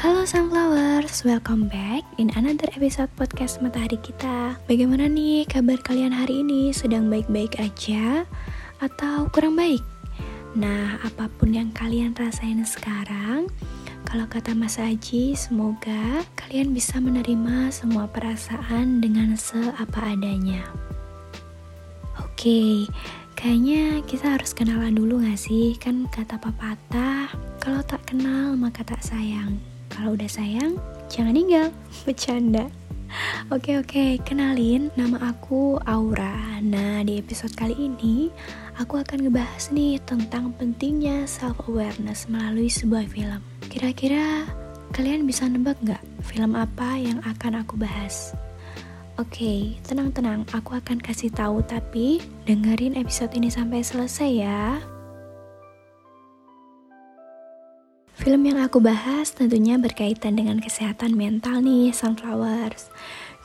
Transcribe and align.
Halo 0.00 0.24
Sunflowers, 0.24 1.28
welcome 1.28 1.68
back 1.68 2.00
in 2.16 2.32
another 2.32 2.72
episode 2.72 3.12
podcast 3.20 3.60
Matahari 3.60 4.00
kita. 4.00 4.56
Bagaimana 4.64 5.12
nih 5.12 5.44
kabar 5.44 5.76
kalian 5.84 6.16
hari 6.16 6.40
ini? 6.40 6.72
Sedang 6.72 7.12
baik-baik 7.12 7.60
aja 7.60 8.24
atau 8.80 9.28
kurang 9.28 9.60
baik? 9.60 9.84
Nah, 10.56 10.96
apa 11.04 11.28
pun 11.36 11.52
yang 11.52 11.68
kalian 11.76 12.16
rasain 12.16 12.64
sekarang, 12.64 13.52
kalau 14.08 14.24
kata 14.24 14.56
Mas 14.56 14.80
Aji, 14.80 15.36
semoga 15.36 16.24
kalian 16.32 16.72
bisa 16.72 16.96
menerima 16.96 17.68
semua 17.68 18.08
perasaan 18.08 19.04
dengan 19.04 19.36
seapa 19.36 20.16
adanya. 20.16 20.64
Oke, 22.24 22.88
kayaknya 23.36 24.00
kita 24.08 24.40
harus 24.40 24.56
kenalan 24.56 24.96
dulu 24.96 25.20
gak 25.20 25.36
sih? 25.36 25.76
Kan 25.76 26.08
kata 26.08 26.40
pepatah, 26.40 27.36
kalau 27.60 27.84
tak 27.84 28.00
kenal 28.08 28.56
maka 28.56 28.80
tak 28.80 29.04
sayang. 29.04 29.60
Kalau 30.00 30.16
udah 30.16 30.32
sayang, 30.32 30.80
jangan 31.12 31.36
tinggal. 31.36 31.68
Bercanda. 32.08 32.72
Oke 33.52 33.76
oke, 33.76 34.16
kenalin 34.24 34.88
nama 34.96 35.28
aku 35.28 35.76
Aura. 35.84 36.56
Nah, 36.64 37.04
di 37.04 37.20
episode 37.20 37.52
kali 37.52 37.76
ini 37.76 38.32
aku 38.80 38.96
akan 38.96 39.28
ngebahas 39.28 39.68
nih 39.68 40.00
tentang 40.08 40.56
pentingnya 40.56 41.28
self 41.28 41.60
awareness 41.68 42.32
melalui 42.32 42.72
sebuah 42.72 43.12
film. 43.12 43.44
Kira-kira 43.68 44.48
kalian 44.96 45.28
bisa 45.28 45.44
nebak 45.44 45.76
nggak 45.84 46.00
film 46.24 46.56
apa 46.56 46.96
yang 46.96 47.20
akan 47.28 47.60
aku 47.60 47.76
bahas? 47.76 48.32
Oke, 49.20 49.76
tenang-tenang, 49.84 50.48
aku 50.56 50.80
akan 50.80 50.96
kasih 50.96 51.28
tahu 51.28 51.60
tapi 51.60 52.24
dengerin 52.48 52.96
episode 52.96 53.36
ini 53.36 53.52
sampai 53.52 53.84
selesai 53.84 54.30
ya. 54.32 54.80
Film 58.20 58.44
yang 58.44 58.60
aku 58.60 58.84
bahas 58.84 59.32
tentunya 59.32 59.80
berkaitan 59.80 60.36
dengan 60.36 60.60
kesehatan 60.60 61.16
mental 61.16 61.64
nih, 61.64 61.88
Sunflowers. 61.88 62.92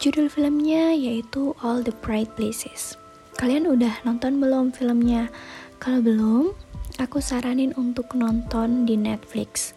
Judul 0.04 0.28
filmnya 0.28 0.92
yaitu 0.92 1.56
All 1.64 1.80
the 1.80 1.96
Bright 2.04 2.28
Places. 2.36 3.00
Kalian 3.40 3.72
udah 3.72 4.04
nonton 4.04 4.36
belum 4.36 4.76
filmnya? 4.76 5.32
Kalau 5.80 6.04
belum, 6.04 6.52
aku 7.00 7.24
saranin 7.24 7.72
untuk 7.80 8.20
nonton 8.20 8.84
di 8.84 9.00
Netflix. 9.00 9.72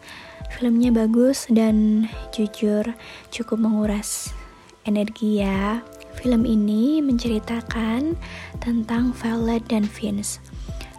Filmnya 0.58 0.90
bagus 0.90 1.46
dan 1.46 2.10
jujur 2.34 2.82
cukup 3.30 3.62
menguras 3.62 4.34
energi 4.82 5.46
ya. 5.46 5.78
Film 6.18 6.42
ini 6.42 6.98
menceritakan 7.06 8.18
tentang 8.58 9.14
Violet 9.14 9.62
dan 9.70 9.86
Vince 9.86 10.42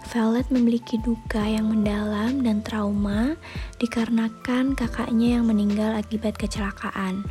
Violet 0.09 0.49
memiliki 0.49 0.97
duka 1.05 1.45
yang 1.45 1.69
mendalam 1.69 2.41
dan 2.41 2.65
trauma 2.65 3.37
dikarenakan 3.77 4.73
kakaknya 4.73 5.37
yang 5.37 5.45
meninggal 5.45 5.93
akibat 5.93 6.33
kecelakaan. 6.33 7.21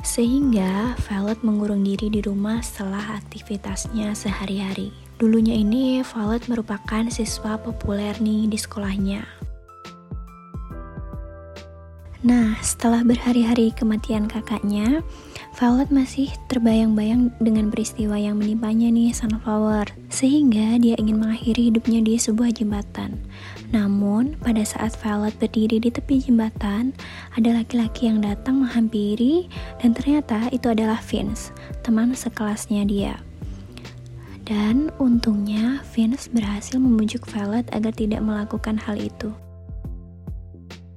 Sehingga 0.00 0.96
Violet 1.04 1.36
mengurung 1.44 1.84
diri 1.84 2.08
di 2.08 2.24
rumah 2.24 2.64
setelah 2.64 3.20
aktivitasnya 3.20 4.16
sehari-hari. 4.16 4.88
Dulunya 5.20 5.52
ini 5.52 6.00
Violet 6.00 6.48
merupakan 6.48 7.04
siswa 7.12 7.60
populer 7.60 8.16
nih 8.16 8.48
di 8.48 8.56
sekolahnya. 8.56 9.28
Nah, 12.24 12.56
setelah 12.64 13.04
berhari-hari 13.04 13.68
kematian 13.76 14.24
kakaknya, 14.24 15.04
Violet 15.60 15.92
masih 15.92 16.32
terbayang-bayang 16.48 17.28
dengan 17.36 17.68
peristiwa 17.68 18.16
yang 18.16 18.40
menimpanya 18.40 18.88
nih 18.88 19.12
Sunflower, 19.12 19.92
sehingga 20.08 20.80
dia 20.80 20.96
ingin 20.96 21.20
mengakhiri 21.20 21.68
hidupnya 21.68 22.00
di 22.00 22.16
sebuah 22.16 22.56
jembatan. 22.56 23.20
Namun, 23.76 24.40
pada 24.40 24.64
saat 24.64 24.96
Violet 25.04 25.36
berdiri 25.36 25.76
di 25.84 25.92
tepi 25.92 26.24
jembatan, 26.24 26.96
ada 27.36 27.60
laki-laki 27.60 28.08
yang 28.08 28.24
datang 28.24 28.64
menghampiri 28.64 29.44
dan 29.84 29.92
ternyata 29.92 30.48
itu 30.48 30.72
adalah 30.72 31.04
Vince, 31.04 31.52
teman 31.84 32.16
sekelasnya 32.16 32.88
dia. 32.88 33.20
Dan 34.48 34.88
untungnya 34.96 35.84
Vince 35.92 36.32
berhasil 36.32 36.80
membujuk 36.80 37.28
Violet 37.28 37.68
agar 37.68 37.92
tidak 37.92 38.24
melakukan 38.24 38.80
hal 38.80 38.96
itu. 38.96 39.43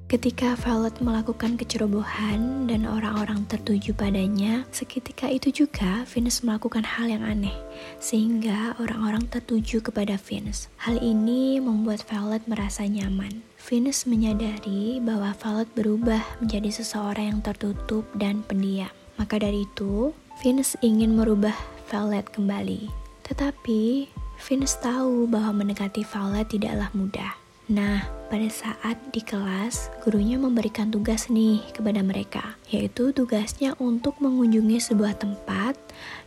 Ketika 0.08 0.56
Violet 0.64 1.04
melakukan 1.04 1.60
kecerobohan 1.60 2.64
dan 2.72 2.88
orang-orang 2.88 3.44
tertuju 3.52 3.92
padanya, 3.92 4.64
seketika 4.72 5.28
itu 5.28 5.52
juga 5.52 6.08
Venus 6.08 6.48
melakukan 6.48 6.80
hal 6.80 7.12
yang 7.12 7.28
aneh, 7.28 7.52
sehingga 8.00 8.72
orang-orang 8.80 9.28
tertuju 9.28 9.84
kepada 9.84 10.16
Venus. 10.16 10.72
Hal 10.80 11.04
ini 11.04 11.60
membuat 11.60 12.08
Violet 12.08 12.40
merasa 12.48 12.88
nyaman. 12.88 13.44
Venus 13.60 14.08
menyadari 14.08 15.04
bahwa 15.04 15.36
Violet 15.36 15.68
berubah 15.76 16.24
menjadi 16.40 16.72
seseorang 16.72 17.36
yang 17.36 17.40
tertutup 17.44 18.08
dan 18.16 18.48
pendiam. 18.48 18.88
Maka 19.20 19.44
dari 19.44 19.68
itu, 19.68 20.16
Venus 20.40 20.80
ingin 20.80 21.20
merubah 21.20 21.60
Violet 21.92 22.24
kembali. 22.32 22.88
Tetapi, 23.28 24.08
Venus 24.40 24.80
tahu 24.80 25.28
bahwa 25.28 25.52
mendekati 25.52 26.08
Violet 26.08 26.48
tidaklah 26.48 26.88
mudah. 26.96 27.47
Nah, 27.68 28.00
pada 28.32 28.48
saat 28.48 28.96
di 29.12 29.20
kelas, 29.20 29.92
gurunya 30.00 30.40
memberikan 30.40 30.88
tugas 30.88 31.28
nih 31.28 31.60
kepada 31.76 32.00
mereka, 32.00 32.56
yaitu 32.72 33.12
tugasnya 33.12 33.76
untuk 33.76 34.16
mengunjungi 34.24 34.80
sebuah 34.80 35.20
tempat 35.20 35.76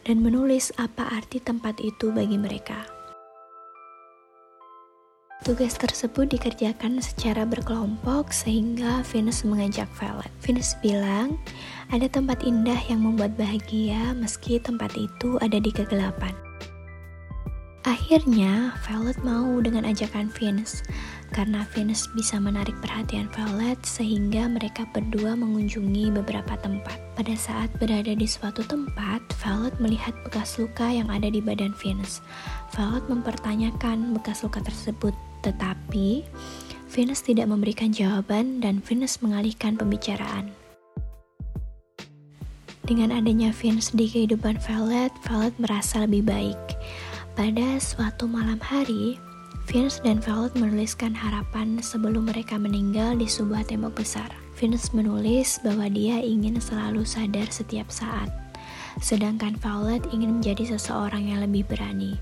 dan 0.05 0.21
menulis 0.21 0.69
apa 0.77 1.09
arti 1.09 1.41
tempat 1.41 1.81
itu 1.81 2.12
bagi 2.12 2.37
mereka. 2.37 2.84
Tugas 5.41 5.81
tersebut 5.81 6.28
dikerjakan 6.28 7.01
secara 7.01 7.49
berkelompok 7.49 8.28
sehingga 8.28 9.01
Venus 9.09 9.41
mengajak 9.41 9.89
Violet. 9.97 10.28
Venus 10.45 10.77
bilang, 10.84 11.41
ada 11.89 12.05
tempat 12.05 12.45
indah 12.45 12.77
yang 12.93 13.01
membuat 13.01 13.33
bahagia 13.41 14.12
meski 14.12 14.61
tempat 14.61 14.93
itu 14.93 15.41
ada 15.41 15.57
di 15.57 15.72
kegelapan. 15.72 16.37
Akhirnya, 17.89 18.77
Violet 18.84 19.17
mau 19.25 19.57
dengan 19.65 19.89
ajakan 19.89 20.28
Vince, 20.28 20.84
karena 21.30 21.62
Venus 21.70 22.10
bisa 22.12 22.36
menarik 22.42 22.74
perhatian 22.82 23.30
Violet 23.30 23.78
sehingga 23.86 24.50
mereka 24.50 24.82
berdua 24.91 25.38
mengunjungi 25.38 26.10
beberapa 26.10 26.58
tempat. 26.58 26.98
Pada 27.14 27.34
saat 27.38 27.70
berada 27.78 28.10
di 28.10 28.26
suatu 28.26 28.66
tempat, 28.66 29.22
Violet 29.42 29.74
melihat 29.78 30.14
bekas 30.26 30.58
luka 30.58 30.91
yang 30.91 31.06
ada 31.08 31.30
di 31.30 31.38
badan 31.38 31.70
Venus. 31.78 32.18
Violet 32.74 33.06
mempertanyakan 33.06 34.12
bekas 34.18 34.42
luka 34.42 34.58
tersebut, 34.60 35.14
tetapi 35.46 36.26
Venus 36.91 37.22
tidak 37.22 37.47
memberikan 37.47 37.94
jawaban 37.94 38.58
dan 38.58 38.82
Venus 38.82 39.22
mengalihkan 39.22 39.78
pembicaraan. 39.78 40.50
Dengan 42.82 43.14
adanya 43.14 43.54
Venus 43.54 43.94
di 43.94 44.10
kehidupan 44.10 44.58
Violet, 44.66 45.14
Violet 45.22 45.54
merasa 45.62 46.02
lebih 46.02 46.26
baik. 46.26 46.58
Pada 47.38 47.78
suatu 47.78 48.26
malam 48.26 48.58
hari, 48.58 49.14
Vince 49.70 50.03
dan 50.03 50.19
Violet 50.19 50.50
menuliskan 50.58 51.14
harapan 51.14 51.78
sebelum 51.78 52.26
mereka 52.26 52.58
meninggal 52.58 53.14
di 53.14 53.31
sebuah 53.31 53.70
tembok 53.70 54.03
besar. 54.03 54.26
Vince 54.58 54.91
menulis 54.91 55.62
bahwa 55.62 55.86
dia 55.86 56.19
ingin 56.19 56.58
selalu 56.58 57.06
sadar 57.06 57.47
setiap 57.54 57.86
saat, 57.86 58.34
sedangkan 58.98 59.54
Violet 59.62 60.03
ingin 60.10 60.42
menjadi 60.42 60.75
seseorang 60.75 61.22
yang 61.22 61.47
lebih 61.47 61.62
berani. 61.70 62.19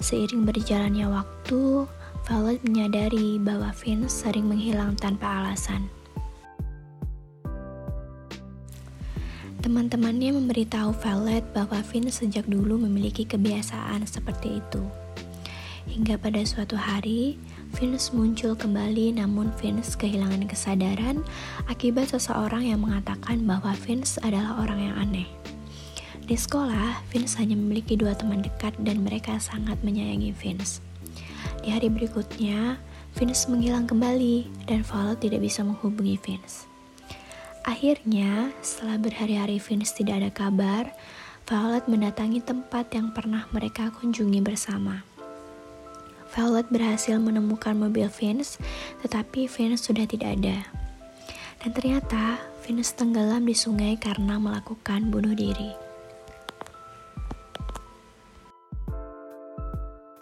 Seiring 0.00 0.48
berjalannya 0.48 1.12
waktu, 1.12 1.84
Violet 2.24 2.64
menyadari 2.64 3.36
bahwa 3.36 3.68
Vince 3.76 4.24
sering 4.24 4.48
menghilang 4.48 4.96
tanpa 4.96 5.44
alasan. 5.44 5.92
Teman-temannya 9.60 10.40
memberitahu 10.40 10.96
Violet 11.04 11.44
bahwa 11.52 11.84
Vince 11.84 12.24
sejak 12.24 12.48
dulu 12.48 12.80
memiliki 12.80 13.28
kebiasaan 13.28 14.08
seperti 14.08 14.64
itu. 14.64 15.07
Hingga 15.88 16.20
pada 16.20 16.44
suatu 16.44 16.76
hari, 16.76 17.40
Venus 17.72 18.12
muncul 18.12 18.52
kembali 18.52 19.16
namun 19.16 19.48
Venus 19.56 19.96
kehilangan 19.96 20.44
kesadaran 20.44 21.24
akibat 21.64 22.12
seseorang 22.12 22.68
yang 22.68 22.84
mengatakan 22.84 23.48
bahwa 23.48 23.72
Venus 23.88 24.20
adalah 24.20 24.60
orang 24.60 24.92
yang 24.92 24.96
aneh. 25.00 25.28
Di 26.28 26.36
sekolah, 26.36 27.08
Venus 27.08 27.40
hanya 27.40 27.56
memiliki 27.56 27.96
dua 27.96 28.12
teman 28.12 28.44
dekat 28.44 28.76
dan 28.84 29.00
mereka 29.00 29.40
sangat 29.40 29.80
menyayangi 29.80 30.36
Venus. 30.36 30.84
Di 31.64 31.72
hari 31.72 31.88
berikutnya, 31.88 32.76
Venus 33.16 33.48
menghilang 33.48 33.88
kembali 33.88 34.68
dan 34.68 34.84
Violet 34.84 35.24
tidak 35.24 35.40
bisa 35.40 35.64
menghubungi 35.64 36.20
Venus. 36.20 36.68
Akhirnya, 37.64 38.52
setelah 38.60 39.00
berhari-hari 39.00 39.56
Venus 39.56 39.96
tidak 39.96 40.20
ada 40.20 40.30
kabar, 40.32 40.92
Violet 41.48 41.88
mendatangi 41.88 42.44
tempat 42.44 42.92
yang 42.92 43.16
pernah 43.16 43.48
mereka 43.56 43.88
kunjungi 43.88 44.44
bersama. 44.44 45.00
Violet 46.38 46.70
berhasil 46.70 47.18
menemukan 47.18 47.74
mobil 47.74 48.06
Vince, 48.06 48.62
tetapi 49.02 49.50
Vince 49.50 49.90
sudah 49.90 50.06
tidak 50.06 50.38
ada. 50.38 50.70
Dan 51.58 51.74
ternyata 51.74 52.38
Vince 52.62 52.94
tenggelam 52.94 53.42
di 53.42 53.58
sungai 53.58 53.98
karena 53.98 54.38
melakukan 54.38 55.10
bunuh 55.10 55.34
diri. 55.34 55.74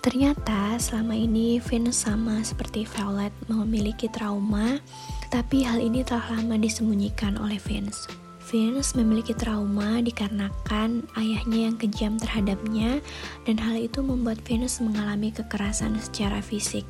Ternyata 0.00 0.80
selama 0.80 1.12
ini 1.12 1.60
Vince 1.60 1.92
sama 2.08 2.40
seperti 2.40 2.88
Violet 2.88 3.36
memiliki 3.52 4.08
trauma 4.08 4.80
Tetapi 5.28 5.68
hal 5.68 5.84
ini 5.84 6.00
telah 6.00 6.40
lama 6.40 6.56
disembunyikan 6.56 7.36
oleh 7.36 7.60
Vince. 7.60 8.25
Vince 8.46 8.94
memiliki 8.94 9.34
trauma 9.34 9.98
dikarenakan 9.98 11.02
ayahnya 11.18 11.66
yang 11.66 11.74
kejam 11.74 12.14
terhadapnya 12.14 13.02
dan 13.42 13.58
hal 13.58 13.74
itu 13.74 14.06
membuat 14.06 14.38
Vince 14.46 14.78
mengalami 14.86 15.34
kekerasan 15.34 15.98
secara 15.98 16.38
fisik. 16.38 16.86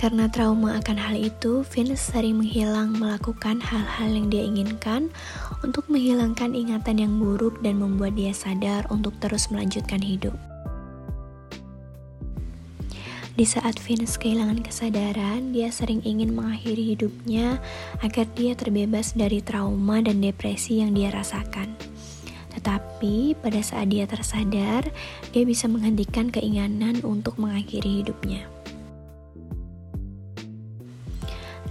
Karena 0.00 0.32
trauma 0.32 0.80
akan 0.80 0.96
hal 0.96 1.12
itu, 1.12 1.60
Vince 1.60 2.00
sering 2.00 2.40
menghilang 2.40 2.96
melakukan 2.96 3.60
hal-hal 3.60 4.08
yang 4.08 4.32
dia 4.32 4.48
inginkan 4.48 5.12
untuk 5.60 5.84
menghilangkan 5.92 6.56
ingatan 6.56 6.96
yang 6.96 7.12
buruk 7.20 7.60
dan 7.60 7.76
membuat 7.76 8.16
dia 8.16 8.32
sadar 8.32 8.88
untuk 8.88 9.12
terus 9.20 9.52
melanjutkan 9.52 10.00
hidup. 10.00 10.49
Di 13.40 13.48
saat 13.48 13.80
Vince 13.80 14.20
kehilangan 14.20 14.60
kesadaran, 14.60 15.56
dia 15.56 15.72
sering 15.72 16.04
ingin 16.04 16.36
mengakhiri 16.36 16.92
hidupnya 16.92 17.56
agar 18.04 18.28
dia 18.36 18.52
terbebas 18.52 19.16
dari 19.16 19.40
trauma 19.40 20.04
dan 20.04 20.20
depresi 20.20 20.84
yang 20.84 20.92
dia 20.92 21.08
rasakan. 21.08 21.72
Tetapi 22.52 23.40
pada 23.40 23.64
saat 23.64 23.88
dia 23.88 24.04
tersadar, 24.04 24.84
dia 25.32 25.44
bisa 25.48 25.72
menghentikan 25.72 26.28
keinginan 26.28 27.00
untuk 27.00 27.40
mengakhiri 27.40 28.04
hidupnya. 28.04 28.44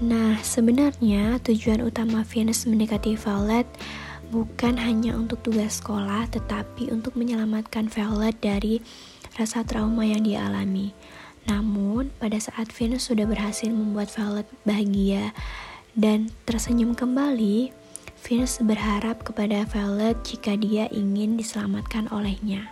Nah, 0.01 0.42
sebenarnya 0.42 1.38
tujuan 1.45 1.86
utama 1.86 2.25
Venus 2.25 2.65
mendekati 2.65 3.13
Violet 3.13 3.69
bukan 4.33 4.74
hanya 4.81 5.13
untuk 5.13 5.45
tugas 5.45 5.77
sekolah, 5.77 6.33
tetapi 6.33 6.89
untuk 6.89 7.13
menyelamatkan 7.13 7.94
Violet 7.94 8.33
dari 8.42 8.81
rasa 9.38 9.62
trauma 9.62 10.01
yang 10.01 10.25
dia 10.25 10.50
alami. 10.50 10.98
Namun, 11.50 12.13
pada 12.22 12.38
saat 12.38 12.69
Venus 12.69 13.10
sudah 13.10 13.25
berhasil 13.25 13.74
membuat 13.74 14.13
Violet 14.13 14.46
bahagia 14.69 15.34
dan 15.98 16.30
tersenyum 16.46 16.94
kembali, 16.94 17.74
Venus 18.22 18.62
berharap 18.62 19.25
kepada 19.25 19.66
Violet 19.66 20.13
jika 20.22 20.54
dia 20.54 20.86
ingin 20.94 21.42
diselamatkan 21.42 22.06
olehnya. 22.13 22.69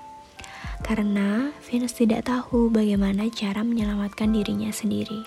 Karena 0.85 1.50
Venus 1.65 1.97
tidak 1.97 2.29
tahu 2.29 2.69
bagaimana 2.69 3.25
cara 3.33 3.65
menyelamatkan 3.65 4.29
dirinya 4.29 4.69
sendiri. 4.69 5.25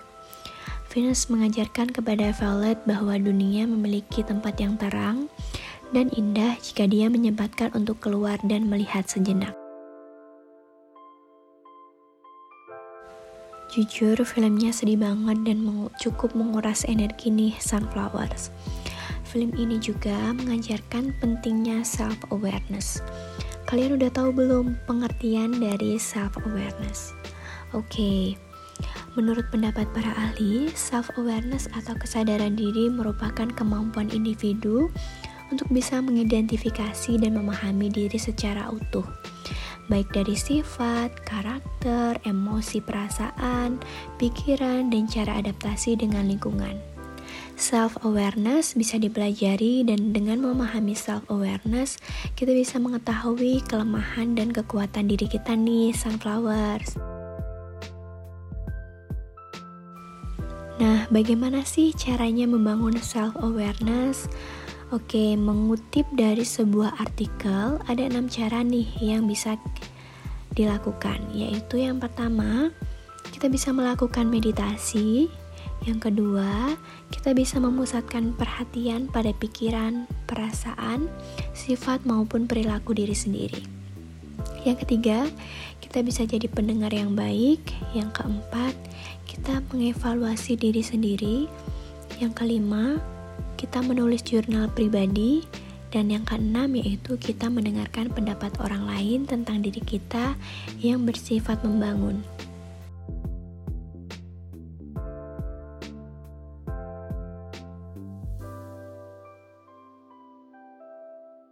Venus 0.91 1.27
mengajarkan 1.27 1.91
kepada 1.91 2.31
Violet 2.31 2.79
bahwa 2.87 3.19
dunia 3.19 3.67
memiliki 3.67 4.23
tempat 4.23 4.59
yang 4.63 4.79
terang 4.79 5.27
dan 5.91 6.07
indah 6.15 6.55
jika 6.63 6.87
dia 6.87 7.11
menyempatkan 7.11 7.75
untuk 7.75 7.99
keluar 7.99 8.39
dan 8.47 8.71
melihat 8.71 9.07
sejenak. 9.11 9.60
Jujur, 13.71 14.19
filmnya 14.27 14.75
sedih 14.75 14.99
banget 14.99 15.47
dan 15.47 15.63
cukup 16.03 16.35
menguras 16.35 16.83
energi 16.91 17.31
nih 17.31 17.55
Sunflowers. 17.63 18.51
Film 19.23 19.55
ini 19.55 19.79
juga 19.79 20.35
mengajarkan 20.35 21.15
pentingnya 21.23 21.87
self-awareness. 21.87 22.99
Kalian 23.71 23.95
udah 23.95 24.11
tahu 24.11 24.35
belum 24.35 24.75
pengertian 24.91 25.63
dari 25.63 26.03
self-awareness? 26.03 27.15
Oke, 27.71 27.87
okay. 27.87 28.23
Menurut 29.15 29.47
pendapat 29.55 29.87
para 29.95 30.11
ahli, 30.19 30.67
self-awareness 30.75 31.71
atau 31.71 31.95
kesadaran 31.95 32.59
diri 32.59 32.91
merupakan 32.91 33.47
kemampuan 33.55 34.11
individu 34.11 34.91
untuk 35.55 35.71
bisa 35.71 36.03
mengidentifikasi 36.03 37.23
dan 37.23 37.39
memahami 37.39 37.91
diri 37.91 38.19
secara 38.19 38.71
utuh, 38.71 39.07
baik 39.91 40.15
dari 40.15 40.39
sifat, 40.39 41.11
karakter, 41.27 42.23
emosi, 42.23 42.79
perasaan, 42.79 43.83
pikiran, 44.23 44.87
dan 44.95 45.11
cara 45.11 45.43
adaptasi 45.43 45.99
dengan 45.99 46.31
lingkungan. 46.31 46.79
Self-awareness 47.59 48.79
bisa 48.79 48.97
dipelajari, 48.97 49.83
dan 49.85 50.15
dengan 50.15 50.41
memahami 50.41 50.95
self-awareness, 50.95 51.99
kita 52.39 52.55
bisa 52.55 52.79
mengetahui 52.79 53.61
kelemahan 53.67 54.33
dan 54.39 54.55
kekuatan 54.55 55.11
diri 55.11 55.27
kita 55.27 55.59
nih, 55.59 55.93
sunflowers. 55.93 56.97
Nah, 60.81 61.05
bagaimana 61.13 61.61
sih 61.69 61.93
caranya 61.93 62.49
membangun 62.49 62.97
self-awareness? 62.97 64.31
Oke, 64.91 65.39
mengutip 65.39 66.03
dari 66.19 66.43
sebuah 66.43 66.99
artikel, 66.99 67.79
ada 67.87 68.03
enam 68.03 68.27
cara 68.27 68.59
nih 68.67 68.91
yang 68.99 69.23
bisa 69.31 69.55
dilakukan, 70.59 71.31
yaitu 71.31 71.79
yang 71.79 72.03
pertama, 72.03 72.75
kita 73.31 73.47
bisa 73.47 73.71
melakukan 73.71 74.27
meditasi. 74.27 75.31
Yang 75.87 76.11
kedua, 76.11 76.75
kita 77.15 77.31
bisa 77.39 77.63
memusatkan 77.63 78.35
perhatian 78.35 79.07
pada 79.07 79.31
pikiran, 79.31 80.11
perasaan, 80.27 81.07
sifat 81.55 82.03
maupun 82.03 82.51
perilaku 82.51 82.91
diri 82.91 83.15
sendiri. 83.15 83.63
Yang 84.67 84.83
ketiga, 84.83 85.31
kita 85.79 86.03
bisa 86.03 86.27
jadi 86.27 86.51
pendengar 86.51 86.91
yang 86.91 87.15
baik. 87.15 87.63
Yang 87.95 88.11
keempat, 88.19 88.75
kita 89.23 89.63
mengevaluasi 89.71 90.59
diri 90.59 90.83
sendiri. 90.83 91.47
Yang 92.19 92.43
kelima, 92.43 92.99
kita 93.57 93.83
menulis 93.85 94.25
jurnal 94.25 94.71
pribadi. 94.73 95.45
Dan 95.91 96.07
yang 96.07 96.23
keenam 96.23 96.79
yaitu 96.79 97.19
kita 97.19 97.51
mendengarkan 97.51 98.15
pendapat 98.15 98.55
orang 98.63 98.87
lain 98.87 99.27
tentang 99.27 99.59
diri 99.59 99.83
kita 99.83 100.39
yang 100.79 101.03
bersifat 101.03 101.67
membangun. 101.67 102.23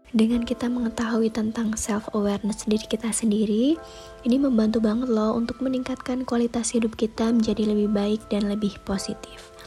Dengan 0.08 0.40
kita 0.40 0.72
mengetahui 0.72 1.28
tentang 1.28 1.76
self-awareness 1.76 2.64
diri 2.64 2.86
kita 2.88 3.12
sendiri, 3.12 3.76
ini 4.24 4.36
membantu 4.40 4.80
banget 4.80 5.12
loh 5.12 5.36
untuk 5.36 5.60
meningkatkan 5.60 6.24
kualitas 6.24 6.72
hidup 6.72 6.96
kita 6.96 7.28
menjadi 7.28 7.68
lebih 7.68 7.92
baik 7.92 8.24
dan 8.32 8.48
lebih 8.48 8.80
positif. 8.88 9.57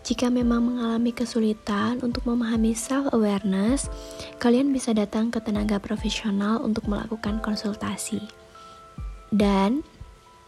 Jika 0.00 0.32
memang 0.32 0.64
mengalami 0.64 1.12
kesulitan 1.12 2.00
untuk 2.00 2.24
memahami 2.24 2.72
self-awareness, 2.72 3.92
kalian 4.40 4.72
bisa 4.72 4.96
datang 4.96 5.28
ke 5.28 5.38
tenaga 5.44 5.76
profesional 5.76 6.64
untuk 6.64 6.88
melakukan 6.88 7.38
konsultasi. 7.44 8.24
Dan 9.30 9.84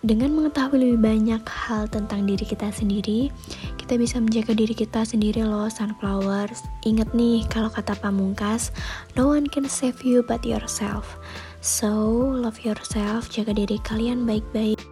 dengan 0.02 0.34
mengetahui 0.34 0.82
lebih 0.82 0.99
banyak 0.99 1.46
hal 1.46 1.87
tentang 1.87 2.26
diri 2.26 2.43
kita 2.43 2.75
sendiri, 2.75 3.31
kita 3.78 3.94
bisa 3.94 4.19
menjaga 4.19 4.50
diri 4.50 4.75
kita 4.75 5.06
sendiri 5.06 5.46
loh, 5.46 5.70
sunflowers. 5.70 6.58
Ingat 6.82 7.15
nih, 7.15 7.46
kalau 7.46 7.70
kata 7.70 7.94
pamungkas, 8.03 8.74
no 9.15 9.31
one 9.31 9.46
can 9.46 9.70
save 9.70 10.03
you 10.03 10.27
but 10.27 10.43
yourself. 10.43 11.22
So, 11.62 11.94
love 12.34 12.67
yourself, 12.67 13.31
jaga 13.31 13.55
diri 13.55 13.79
kalian 13.86 14.27
baik-baik. 14.27 14.92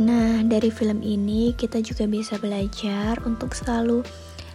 Nah, 0.00 0.40
dari 0.40 0.72
film 0.72 1.04
ini 1.04 1.52
kita 1.52 1.84
juga 1.84 2.08
bisa 2.08 2.40
belajar 2.40 3.20
untuk 3.28 3.52
selalu 3.52 4.00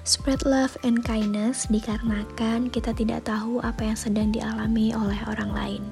Spread 0.06 0.46
love 0.46 0.78
and 0.86 1.02
kindness 1.02 1.66
dikarenakan 1.66 2.70
kita 2.70 2.94
tidak 2.94 3.25
tahu 3.25 3.58
apa 3.66 3.90
yang 3.90 3.98
sedang 3.98 4.30
dialami 4.30 4.94
oleh 4.94 5.18
orang 5.25 5.50
lain. 5.50 5.84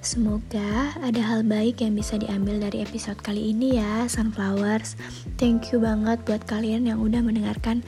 Semoga 0.00 0.96
ada 0.96 1.20
hal 1.20 1.44
baik 1.44 1.84
yang 1.84 1.92
bisa 1.92 2.16
diambil 2.16 2.56
dari 2.56 2.80
episode 2.80 3.20
kali 3.20 3.52
ini 3.52 3.76
ya, 3.76 4.08
Sunflowers. 4.08 4.96
Thank 5.36 5.76
you 5.76 5.84
banget 5.84 6.24
buat 6.24 6.48
kalian 6.48 6.88
yang 6.88 7.04
udah 7.04 7.20
mendengarkan 7.20 7.84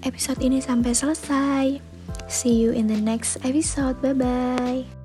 episode 0.00 0.40
ini 0.40 0.64
sampai 0.64 0.96
selesai. 0.96 1.64
See 2.32 2.56
you 2.56 2.72
in 2.72 2.88
the 2.88 2.96
next 2.96 3.44
episode. 3.44 4.00
Bye 4.00 4.16
bye. 4.16 5.03